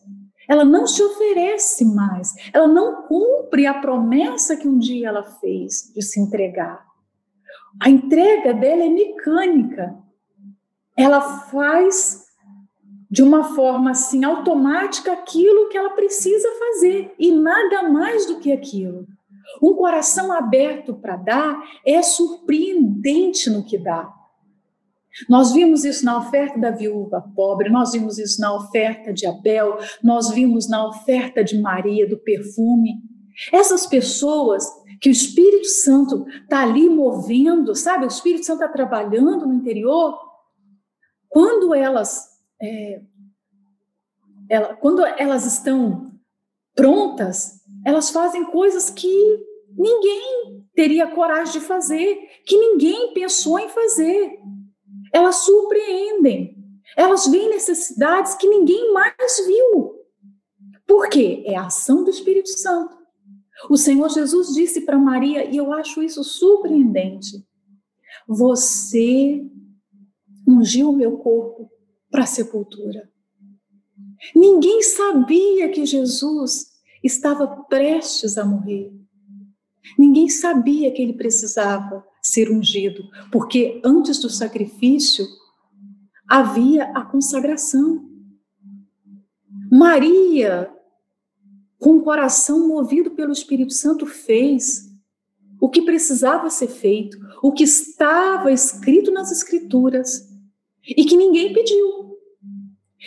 [0.47, 2.33] Ela não se oferece mais.
[2.53, 6.85] Ela não cumpre a promessa que um dia ela fez de se entregar.
[7.81, 9.95] A entrega dela é mecânica.
[10.95, 12.23] Ela faz
[13.09, 18.51] de uma forma assim automática aquilo que ela precisa fazer e nada mais do que
[18.51, 19.07] aquilo.
[19.61, 24.11] Um coração aberto para dar é surpreendente no que dá.
[25.29, 29.77] Nós vimos isso na oferta da viúva pobre, nós vimos isso na oferta de Abel,
[30.03, 32.95] nós vimos na oferta de Maria do perfume.
[33.51, 34.65] Essas pessoas
[34.99, 38.05] que o Espírito Santo está ali movendo, sabe?
[38.05, 40.17] O Espírito Santo está trabalhando no interior.
[41.29, 43.01] Quando elas é,
[44.49, 46.11] ela, quando elas estão
[46.75, 49.45] prontas, elas fazem coisas que
[49.77, 52.15] ninguém teria coragem de fazer,
[52.45, 54.39] que ninguém pensou em fazer.
[55.11, 56.57] Elas surpreendem,
[56.97, 59.15] elas veem necessidades que ninguém mais
[59.45, 59.93] viu.
[60.87, 61.43] Por quê?
[61.45, 62.97] É a ação do Espírito Santo.
[63.69, 67.45] O Senhor Jesus disse para Maria, e eu acho isso surpreendente:
[68.27, 69.41] Você
[70.47, 71.69] ungiu o meu corpo
[72.09, 73.09] para a sepultura.
[74.35, 76.72] Ninguém sabia que Jesus
[77.03, 78.91] estava prestes a morrer.
[79.97, 85.25] Ninguém sabia que ele precisava ser ungido, porque antes do sacrifício
[86.27, 88.09] havia a consagração.
[89.69, 90.71] Maria,
[91.77, 94.89] com o coração movido pelo Espírito Santo, fez
[95.59, 100.29] o que precisava ser feito, o que estava escrito nas Escrituras
[100.85, 102.17] e que ninguém pediu.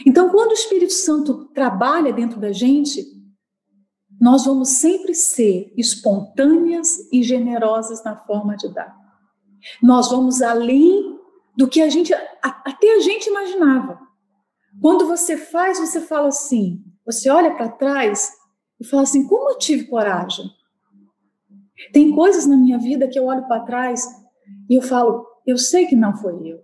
[0.06, 3.15] Então, quando o Espírito Santo trabalha dentro da gente,
[4.20, 8.96] nós vamos sempre ser espontâneas e generosas na forma de dar.
[9.82, 11.18] Nós vamos além
[11.56, 13.98] do que a gente até a gente imaginava.
[14.80, 18.32] Quando você faz, você fala assim, você olha para trás
[18.80, 20.50] e fala assim: como eu tive coragem?
[21.92, 24.06] Tem coisas na minha vida que eu olho para trás
[24.68, 26.62] e eu falo: eu sei que não foi eu.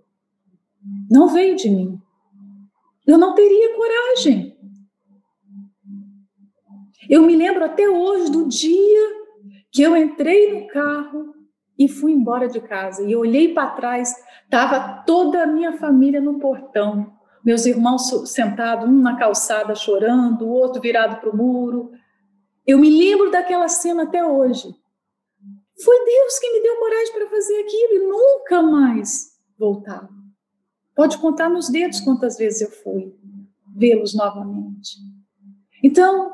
[1.09, 1.99] Não veio de mim.
[3.07, 4.52] Eu não teria coragem.
[7.09, 9.23] Eu me lembro até hoje do dia
[9.71, 11.33] que eu entrei no carro
[11.77, 13.03] e fui embora de casa.
[13.03, 14.13] E olhei para trás,
[14.43, 17.11] estava toda a minha família no portão.
[17.43, 21.91] Meus irmãos sentados, um na calçada chorando, o outro virado para o muro.
[22.65, 24.73] Eu me lembro daquela cena até hoje.
[25.83, 30.07] Foi Deus que me deu coragem para fazer aquilo e nunca mais voltar.
[30.95, 33.13] Pode contar nos dedos quantas vezes eu fui
[33.75, 34.97] vê-los novamente.
[35.83, 36.32] Então,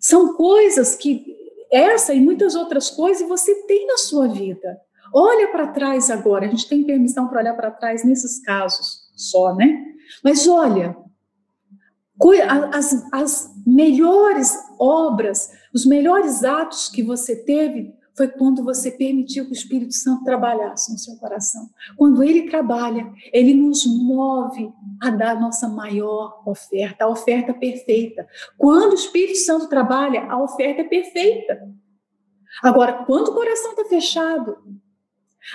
[0.00, 1.36] são coisas que
[1.70, 4.80] essa e muitas outras coisas você tem na sua vida.
[5.14, 9.54] Olha para trás agora, a gente tem permissão para olhar para trás nesses casos só,
[9.54, 9.84] né?
[10.24, 10.96] Mas olha,
[12.72, 19.52] as, as melhores obras, os melhores atos que você teve foi quando você permitiu que
[19.52, 21.70] o Espírito Santo trabalhasse no seu coração.
[21.96, 28.28] Quando ele trabalha, ele nos move a dar a nossa maior oferta, a oferta perfeita.
[28.58, 31.66] Quando o Espírito Santo trabalha, a oferta é perfeita.
[32.62, 34.54] Agora, quando o coração está fechado,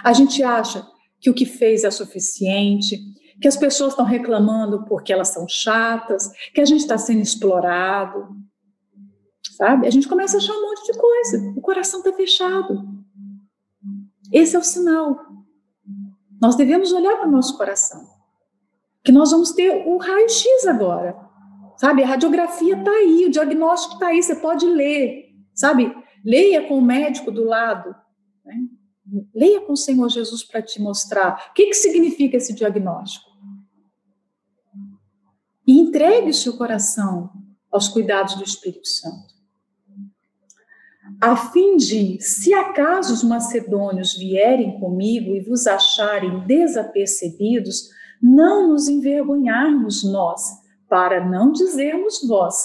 [0.03, 0.87] a gente acha
[1.19, 2.99] que o que fez é suficiente,
[3.39, 8.27] que as pessoas estão reclamando porque elas são chatas, que a gente está sendo explorado
[9.55, 9.87] sabe?
[9.87, 11.53] A gente começa a achar um monte de coisa.
[11.55, 12.83] O coração está fechado.
[14.31, 15.17] Esse é o sinal.
[16.41, 18.05] Nós devemos olhar para o nosso coração.
[19.03, 21.15] Que nós vamos ter o raio-x agora.
[21.77, 22.03] Sabe?
[22.03, 25.33] A radiografia está aí, o diagnóstico está aí, você pode ler.
[25.53, 25.95] Sabe?
[26.23, 27.95] Leia com o médico do lado.
[28.43, 28.55] Né?
[29.33, 33.29] Leia com o Senhor Jesus para te mostrar o que, que significa esse diagnóstico.
[35.67, 37.31] E entregue o seu coração
[37.71, 39.34] aos cuidados do Espírito Santo.
[41.21, 47.89] A fim de, se acaso os macedônios vierem comigo e vos acharem desapercebidos,
[48.21, 50.41] não nos envergonharmos nós,
[50.89, 52.55] para não dizermos vós,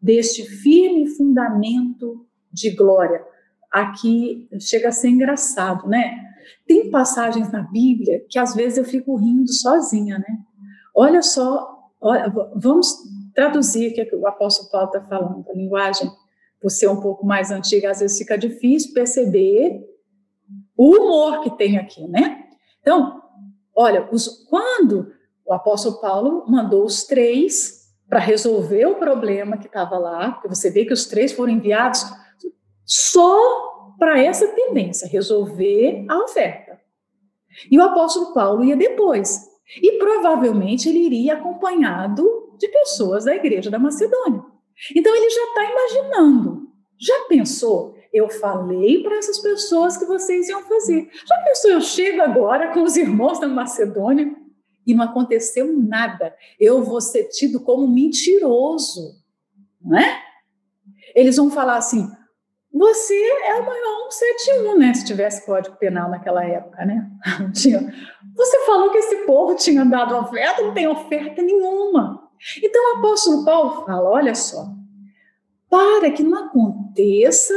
[0.00, 3.22] deste firme fundamento de glória.
[3.70, 6.16] Aqui chega a ser engraçado, né?
[6.66, 10.38] Tem passagens na Bíblia que às vezes eu fico rindo sozinha, né?
[10.94, 12.96] Olha só, olha, vamos
[13.34, 16.10] traduzir o que o apóstolo Paulo está falando, a linguagem,
[16.60, 19.80] por ser um pouco mais antiga, às vezes fica difícil perceber
[20.76, 22.44] o humor que tem aqui, né?
[22.80, 23.22] Então,
[23.74, 25.12] olha, os, quando
[25.46, 30.70] o apóstolo Paulo mandou os três para resolver o problema que estava lá, porque você
[30.70, 32.04] vê que os três foram enviados
[32.84, 36.80] só para essa tendência, resolver a oferta.
[37.70, 39.46] E o apóstolo Paulo ia depois.
[39.82, 42.24] E provavelmente ele iria acompanhado
[42.58, 44.42] de pessoas da igreja da Macedônia.
[44.94, 46.68] Então ele já está imaginando.
[46.98, 47.96] Já pensou?
[48.12, 51.08] Eu falei para essas pessoas que vocês iam fazer.
[51.26, 51.70] Já pensou?
[51.70, 54.34] Eu chego agora com os irmãos da Macedônia
[54.86, 56.34] e não aconteceu nada.
[56.58, 59.14] Eu vou ser tido como mentiroso,
[59.80, 60.22] não é?
[61.14, 62.08] Eles vão falar assim:
[62.72, 64.94] você é o maior 171, né?
[64.94, 67.10] Se tivesse código penal naquela época, né?
[68.36, 72.27] Você falou que esse povo tinha dado oferta, não tem oferta nenhuma.
[72.62, 74.66] Então o apóstolo Paulo fala: olha só,
[75.68, 77.52] para que não aconteça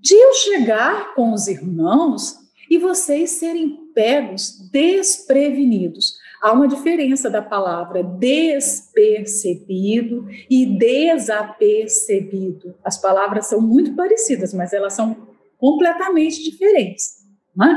[0.00, 2.38] de eu chegar com os irmãos
[2.70, 6.16] e vocês serem pegos desprevenidos.
[6.40, 12.76] Há uma diferença da palavra despercebido e desapercebido.
[12.84, 15.26] As palavras são muito parecidas, mas elas são
[15.58, 17.26] completamente diferentes.
[17.56, 17.76] Não é?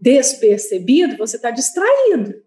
[0.00, 2.40] Despercebido, você está distraído.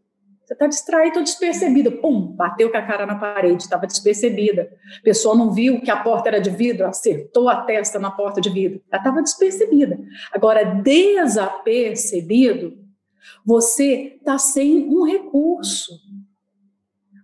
[0.45, 1.91] Você está distraído ou despercebido.
[1.93, 4.69] Pum, bateu com a cara na parede, estava despercebida.
[4.99, 8.41] A pessoa não viu que a porta era de vidro, acertou a testa na porta
[8.41, 8.81] de vidro.
[8.91, 9.99] Ela estava despercebida.
[10.33, 12.77] Agora, desapercebido,
[13.45, 16.01] você está sem um recurso.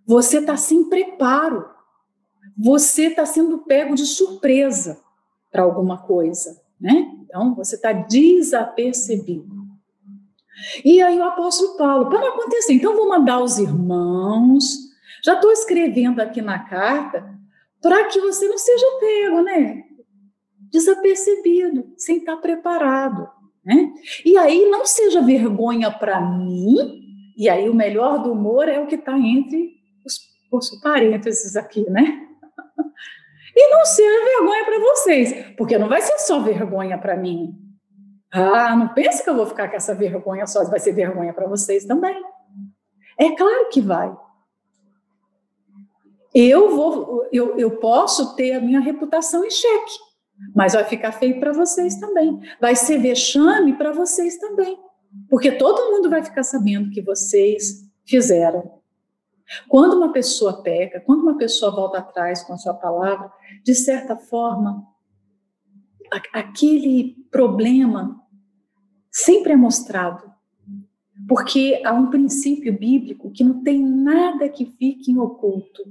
[0.06, 1.70] Você está sem preparo.
[2.58, 5.02] Você está sendo pego de surpresa
[5.52, 7.14] para alguma coisa, né?
[7.24, 9.57] Então, você está desapercebido.
[10.84, 14.64] E aí o apóstolo Paulo, para não acontecer, então vou mandar os irmãos,
[15.24, 17.38] já estou escrevendo aqui na carta,
[17.82, 19.84] para que você não seja pego, né?
[20.72, 23.30] Desapercebido, sem estar preparado,
[23.64, 23.94] né?
[24.26, 27.02] E aí não seja vergonha para mim,
[27.38, 30.20] e aí o melhor do humor é o que está entre os,
[30.52, 32.24] os parênteses aqui, né?
[33.60, 37.56] E não seja vergonha para vocês, porque não vai ser só vergonha para mim,
[38.38, 41.48] ah, não pensa que eu vou ficar com essa vergonha só, vai ser vergonha para
[41.48, 42.22] vocês também.
[43.18, 44.16] É claro que vai.
[46.34, 49.94] Eu vou, eu, eu posso ter a minha reputação em xeque,
[50.56, 52.40] mas vai ficar feio para vocês também.
[52.62, 54.78] Vai ser vexame para vocês também,
[55.30, 58.78] porque todo mundo vai ficar sabendo que vocês fizeram.
[59.68, 63.32] Quando uma pessoa peca, quando uma pessoa volta atrás com a sua palavra,
[63.64, 64.86] de certa forma,
[66.34, 68.22] aquele problema
[69.18, 70.32] sempre é mostrado.
[71.28, 75.84] Porque há um princípio bíblico que não tem nada que fique em oculto.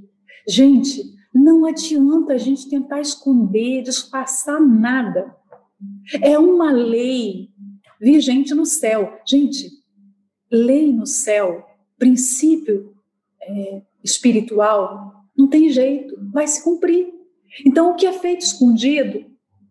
[0.47, 5.35] Gente, não adianta a gente tentar esconder, disfarçar nada.
[6.21, 7.49] É uma lei
[7.99, 9.19] vigente no céu.
[9.27, 9.69] Gente,
[10.49, 11.65] lei no céu,
[11.99, 12.95] princípio
[13.41, 17.13] é, espiritual, não tem jeito, vai se cumprir.
[17.65, 19.25] Então, o que é feito escondido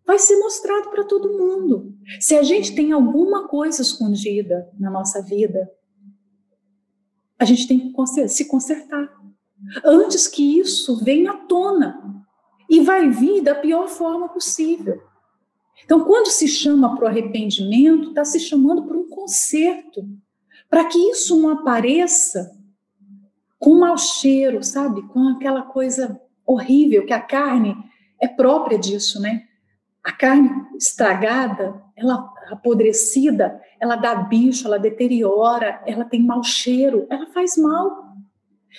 [0.06, 1.92] vai ser mostrado para todo mundo.
[2.20, 5.68] Se a gente tem alguma coisa escondida na nossa vida,
[7.38, 9.10] a gente tem que se consertar.
[9.84, 12.02] Antes que isso venha à tona.
[12.68, 15.00] E vai vir da pior forma possível.
[15.84, 20.02] Então, quando se chama para o arrependimento, está se chamando para um conserto.
[20.68, 22.50] Para que isso não apareça
[23.58, 25.00] com mau cheiro, sabe?
[25.08, 27.76] Com aquela coisa horrível, que a carne
[28.20, 29.44] é própria disso, né?
[30.06, 30.48] A carne
[30.78, 38.14] estragada, ela apodrecida, ela dá bicho, ela deteriora, ela tem mau cheiro, ela faz mal.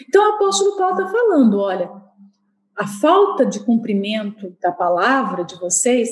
[0.08, 1.92] Então o apóstolo Paulo está falando: olha,
[2.78, 6.10] a falta de cumprimento da palavra de vocês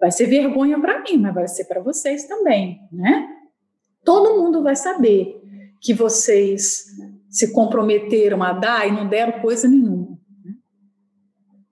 [0.00, 3.28] vai ser vergonha para mim, mas vai ser para vocês também, né?
[4.02, 5.42] Todo mundo vai saber
[5.78, 6.86] que vocês
[7.28, 10.13] se comprometeram a dar e não deram coisa nenhuma.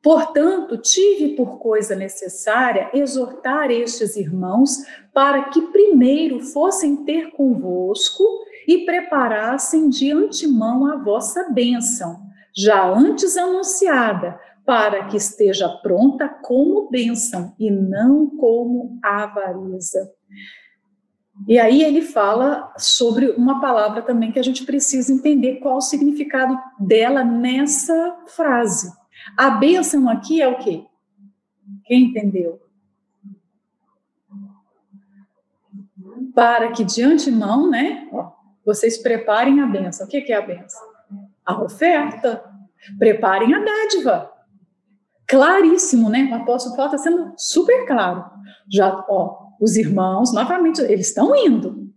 [0.03, 4.79] Portanto, tive por coisa necessária exortar estes irmãos
[5.15, 8.25] para que primeiro fossem ter convosco
[8.67, 12.21] e preparassem de antemão a vossa bênção,
[12.53, 20.13] já antes anunciada, para que esteja pronta como bênção e não como avareza.
[21.47, 25.81] E aí ele fala sobre uma palavra também que a gente precisa entender qual o
[25.81, 29.02] significado dela nessa frase.
[29.37, 30.85] A bênção aqui é o quê?
[31.85, 32.61] Quem entendeu?
[36.35, 38.09] Para que de antemão, né,
[38.65, 40.07] vocês preparem a bênção.
[40.07, 40.81] O que é a bênção?
[41.45, 42.45] A oferta.
[42.99, 44.33] Preparem a dádiva.
[45.27, 46.29] Claríssimo, né?
[46.31, 48.25] O apóstolo Paulo está sendo super claro.
[48.69, 51.91] Já, ó, os irmãos, novamente, eles estão indo.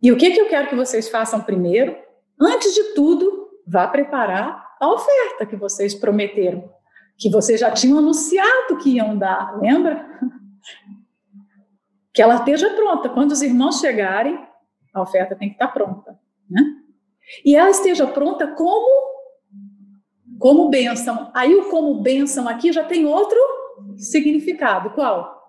[0.00, 1.96] E o que, que eu quero que vocês façam primeiro?
[2.40, 6.70] Antes de tudo, vá preparar a oferta que vocês prometeram,
[7.18, 10.06] que vocês já tinham anunciado que iam dar, lembra?
[12.12, 13.08] Que ela esteja pronta.
[13.08, 14.38] Quando os irmãos chegarem,
[14.92, 16.18] a oferta tem que estar pronta,
[16.48, 16.62] né?
[17.44, 19.14] E ela esteja pronta como
[20.38, 21.30] como bênção.
[21.34, 23.38] Aí o como bênção aqui já tem outro
[23.96, 24.90] significado.
[24.90, 25.43] Qual?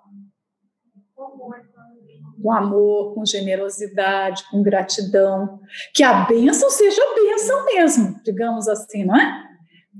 [2.46, 5.60] Com amor, com generosidade, com gratidão.
[5.96, 9.44] Que a bênção seja bênção mesmo, digamos assim, não é?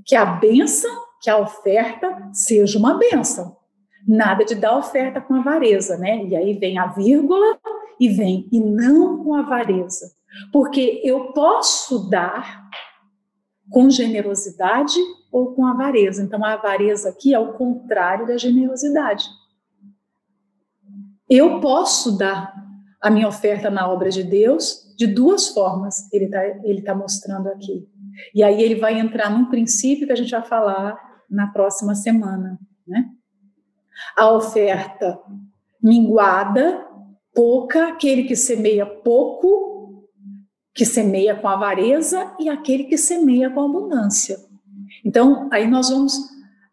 [0.04, 3.56] Que a bênção, que a oferta seja uma bênção.
[4.06, 6.24] Nada de dar oferta com avareza, né?
[6.24, 7.58] E aí vem a vírgula
[7.98, 10.12] e vem, e não com avareza.
[10.52, 12.64] Porque eu posso dar
[13.72, 15.00] com generosidade
[15.32, 16.22] ou com avareza.
[16.22, 19.24] Então, a avareza aqui é o contrário da generosidade.
[21.28, 22.54] Eu posso dar
[23.00, 27.48] a minha oferta na obra de Deus de duas formas, ele está ele tá mostrando
[27.48, 27.86] aqui.
[28.34, 30.98] E aí ele vai entrar num princípio que a gente vai falar
[31.30, 32.58] na próxima semana.
[32.86, 33.10] Né?
[34.16, 35.18] A oferta
[35.82, 36.86] minguada,
[37.34, 40.08] pouca, aquele que semeia pouco,
[40.74, 44.38] que semeia com avareza, e aquele que semeia com abundância.
[45.04, 46.18] Então, aí nós vamos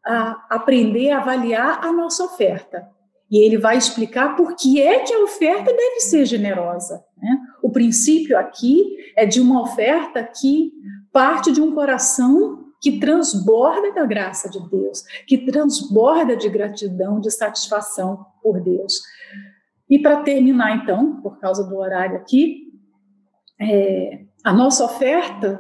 [0.06, 2.90] a, aprender a avaliar a nossa oferta.
[3.34, 7.04] E ele vai explicar por que é que a oferta deve ser generosa.
[7.18, 7.36] Né?
[7.64, 10.72] O princípio aqui é de uma oferta que
[11.12, 17.32] parte de um coração que transborda da graça de Deus, que transborda de gratidão, de
[17.32, 19.02] satisfação por Deus.
[19.90, 22.72] E para terminar, então, por causa do horário aqui,
[23.60, 25.60] é, a nossa oferta,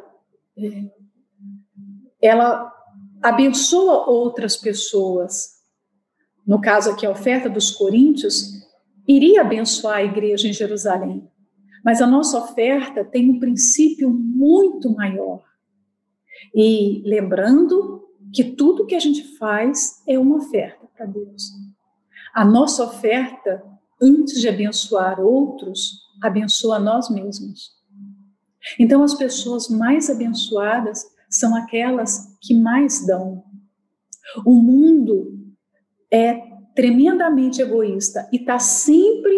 [0.56, 0.84] é,
[2.22, 2.72] ela
[3.20, 5.62] abençoa outras pessoas,
[6.46, 8.52] no caso aqui a oferta dos coríntios,
[9.08, 11.28] iria abençoar a igreja em Jerusalém.
[11.84, 15.44] Mas a nossa oferta tem um princípio muito maior.
[16.54, 21.52] E lembrando que tudo que a gente faz é uma oferta para Deus.
[22.34, 23.64] A nossa oferta,
[24.02, 27.72] antes de abençoar outros, abençoa nós mesmos.
[28.80, 33.44] Então, as pessoas mais abençoadas são aquelas que mais dão.
[34.46, 35.43] O mundo
[36.14, 36.39] é
[36.76, 39.34] tremendamente egoísta e está sempre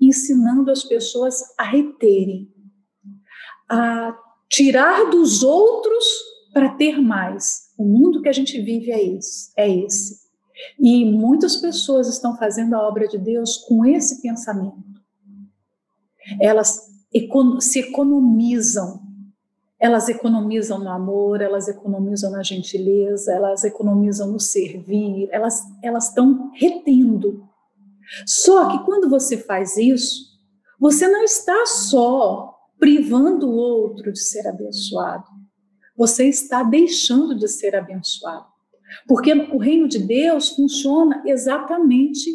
[0.00, 2.52] ensinando as pessoas a reterem,
[3.68, 4.16] a
[4.48, 6.04] tirar dos outros
[6.52, 7.68] para ter mais.
[7.78, 10.28] O mundo que a gente vive é esse, é esse.
[10.78, 14.76] E muitas pessoas estão fazendo a obra de Deus com esse pensamento.
[16.40, 16.88] Elas
[17.60, 19.07] se economizam
[19.80, 26.50] elas economizam no amor, elas economizam na gentileza, elas economizam no servir, elas elas estão
[26.54, 27.48] retendo.
[28.26, 30.28] Só que quando você faz isso,
[30.80, 35.26] você não está só privando o outro de ser abençoado.
[35.96, 38.46] Você está deixando de ser abençoado.
[39.06, 42.30] Porque o reino de Deus funciona exatamente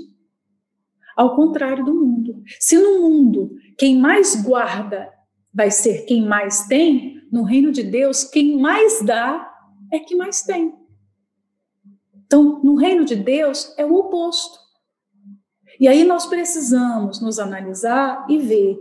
[1.16, 2.44] ao contrário do mundo.
[2.60, 5.10] Se no mundo quem mais guarda
[5.54, 9.52] vai ser quem mais tem, no reino de Deus, quem mais dá
[9.92, 10.72] é que mais tem.
[12.28, 14.60] Então, no reino de Deus é o oposto.
[15.80, 18.78] E aí nós precisamos nos analisar e ver.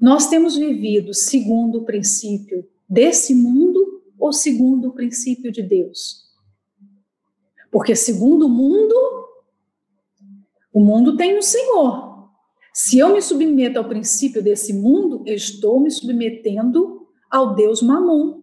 [0.00, 6.24] Nós temos vivido segundo o princípio desse mundo ou segundo o princípio de Deus?
[7.70, 8.94] Porque segundo o mundo,
[10.72, 12.28] o mundo tem um Senhor.
[12.74, 16.97] Se eu me submeto ao princípio desse mundo, eu estou me submetendo
[17.30, 18.40] ao Deus Mamon,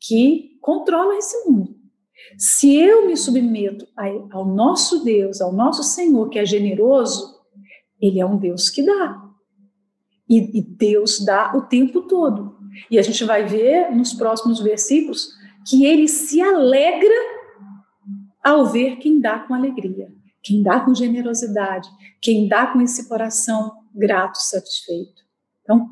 [0.00, 1.74] que controla esse mundo.
[2.38, 3.86] Se eu me submeto
[4.30, 7.34] ao nosso Deus, ao nosso Senhor, que é generoso,
[8.00, 9.22] ele é um Deus que dá.
[10.28, 12.56] E, e Deus dá o tempo todo.
[12.90, 15.28] E a gente vai ver nos próximos versículos
[15.66, 17.14] que ele se alegra
[18.42, 20.12] ao ver quem dá com alegria,
[20.42, 21.88] quem dá com generosidade,
[22.20, 25.22] quem dá com esse coração grato, satisfeito.
[25.62, 25.88] Então,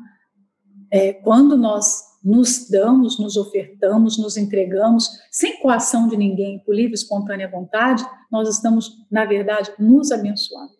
[0.93, 6.93] é, quando nós nos damos, nos ofertamos, nos entregamos, sem coação de ninguém, por livre
[6.93, 10.73] espontânea vontade, nós estamos, na verdade, nos abençoando.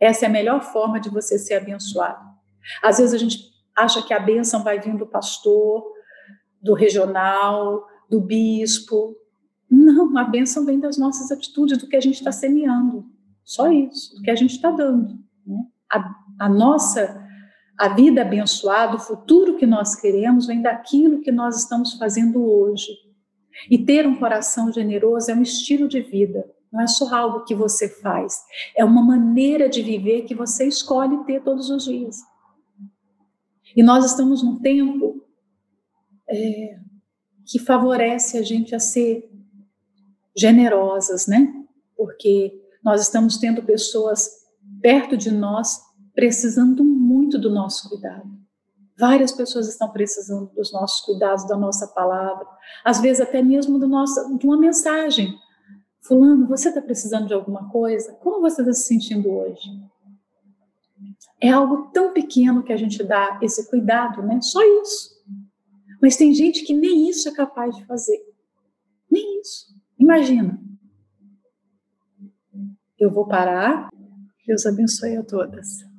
[0.00, 2.18] Essa é a melhor forma de você ser abençoado.
[2.82, 3.38] Às vezes a gente
[3.76, 5.84] acha que a bênção vai vir do pastor,
[6.60, 9.14] do regional, do bispo.
[9.70, 13.04] Não, a bênção vem das nossas atitudes, do que a gente está semeando.
[13.44, 15.18] Só isso, do que a gente está dando.
[15.46, 15.62] Né?
[15.92, 17.19] A, a nossa
[17.80, 22.92] a vida abençoada, o futuro que nós queremos, vem daquilo que nós estamos fazendo hoje.
[23.70, 27.54] E ter um coração generoso é um estilo de vida, não é só algo que
[27.54, 28.42] você faz,
[28.76, 32.18] é uma maneira de viver que você escolhe ter todos os dias.
[33.74, 35.24] E nós estamos num tempo
[36.28, 36.78] é,
[37.46, 39.26] que favorece a gente a ser
[40.36, 41.50] generosas, né?
[41.96, 42.52] Porque
[42.84, 44.28] nós estamos tendo pessoas
[44.82, 45.80] perto de nós
[46.14, 48.28] precisando muito do nosso cuidado.
[48.98, 52.46] Várias pessoas estão precisando dos nossos cuidados, da nossa palavra,
[52.84, 55.34] às vezes até mesmo do nosso, de uma mensagem.
[56.02, 58.12] Fulano, você está precisando de alguma coisa?
[58.14, 59.70] Como você está se sentindo hoje?
[61.40, 64.38] É algo tão pequeno que a gente dá esse cuidado, né?
[64.42, 65.18] Só isso.
[66.02, 68.18] Mas tem gente que nem isso é capaz de fazer.
[69.10, 69.74] Nem isso.
[69.98, 70.60] Imagina.
[72.98, 73.88] Eu vou parar.
[74.46, 75.89] Deus abençoe a todas.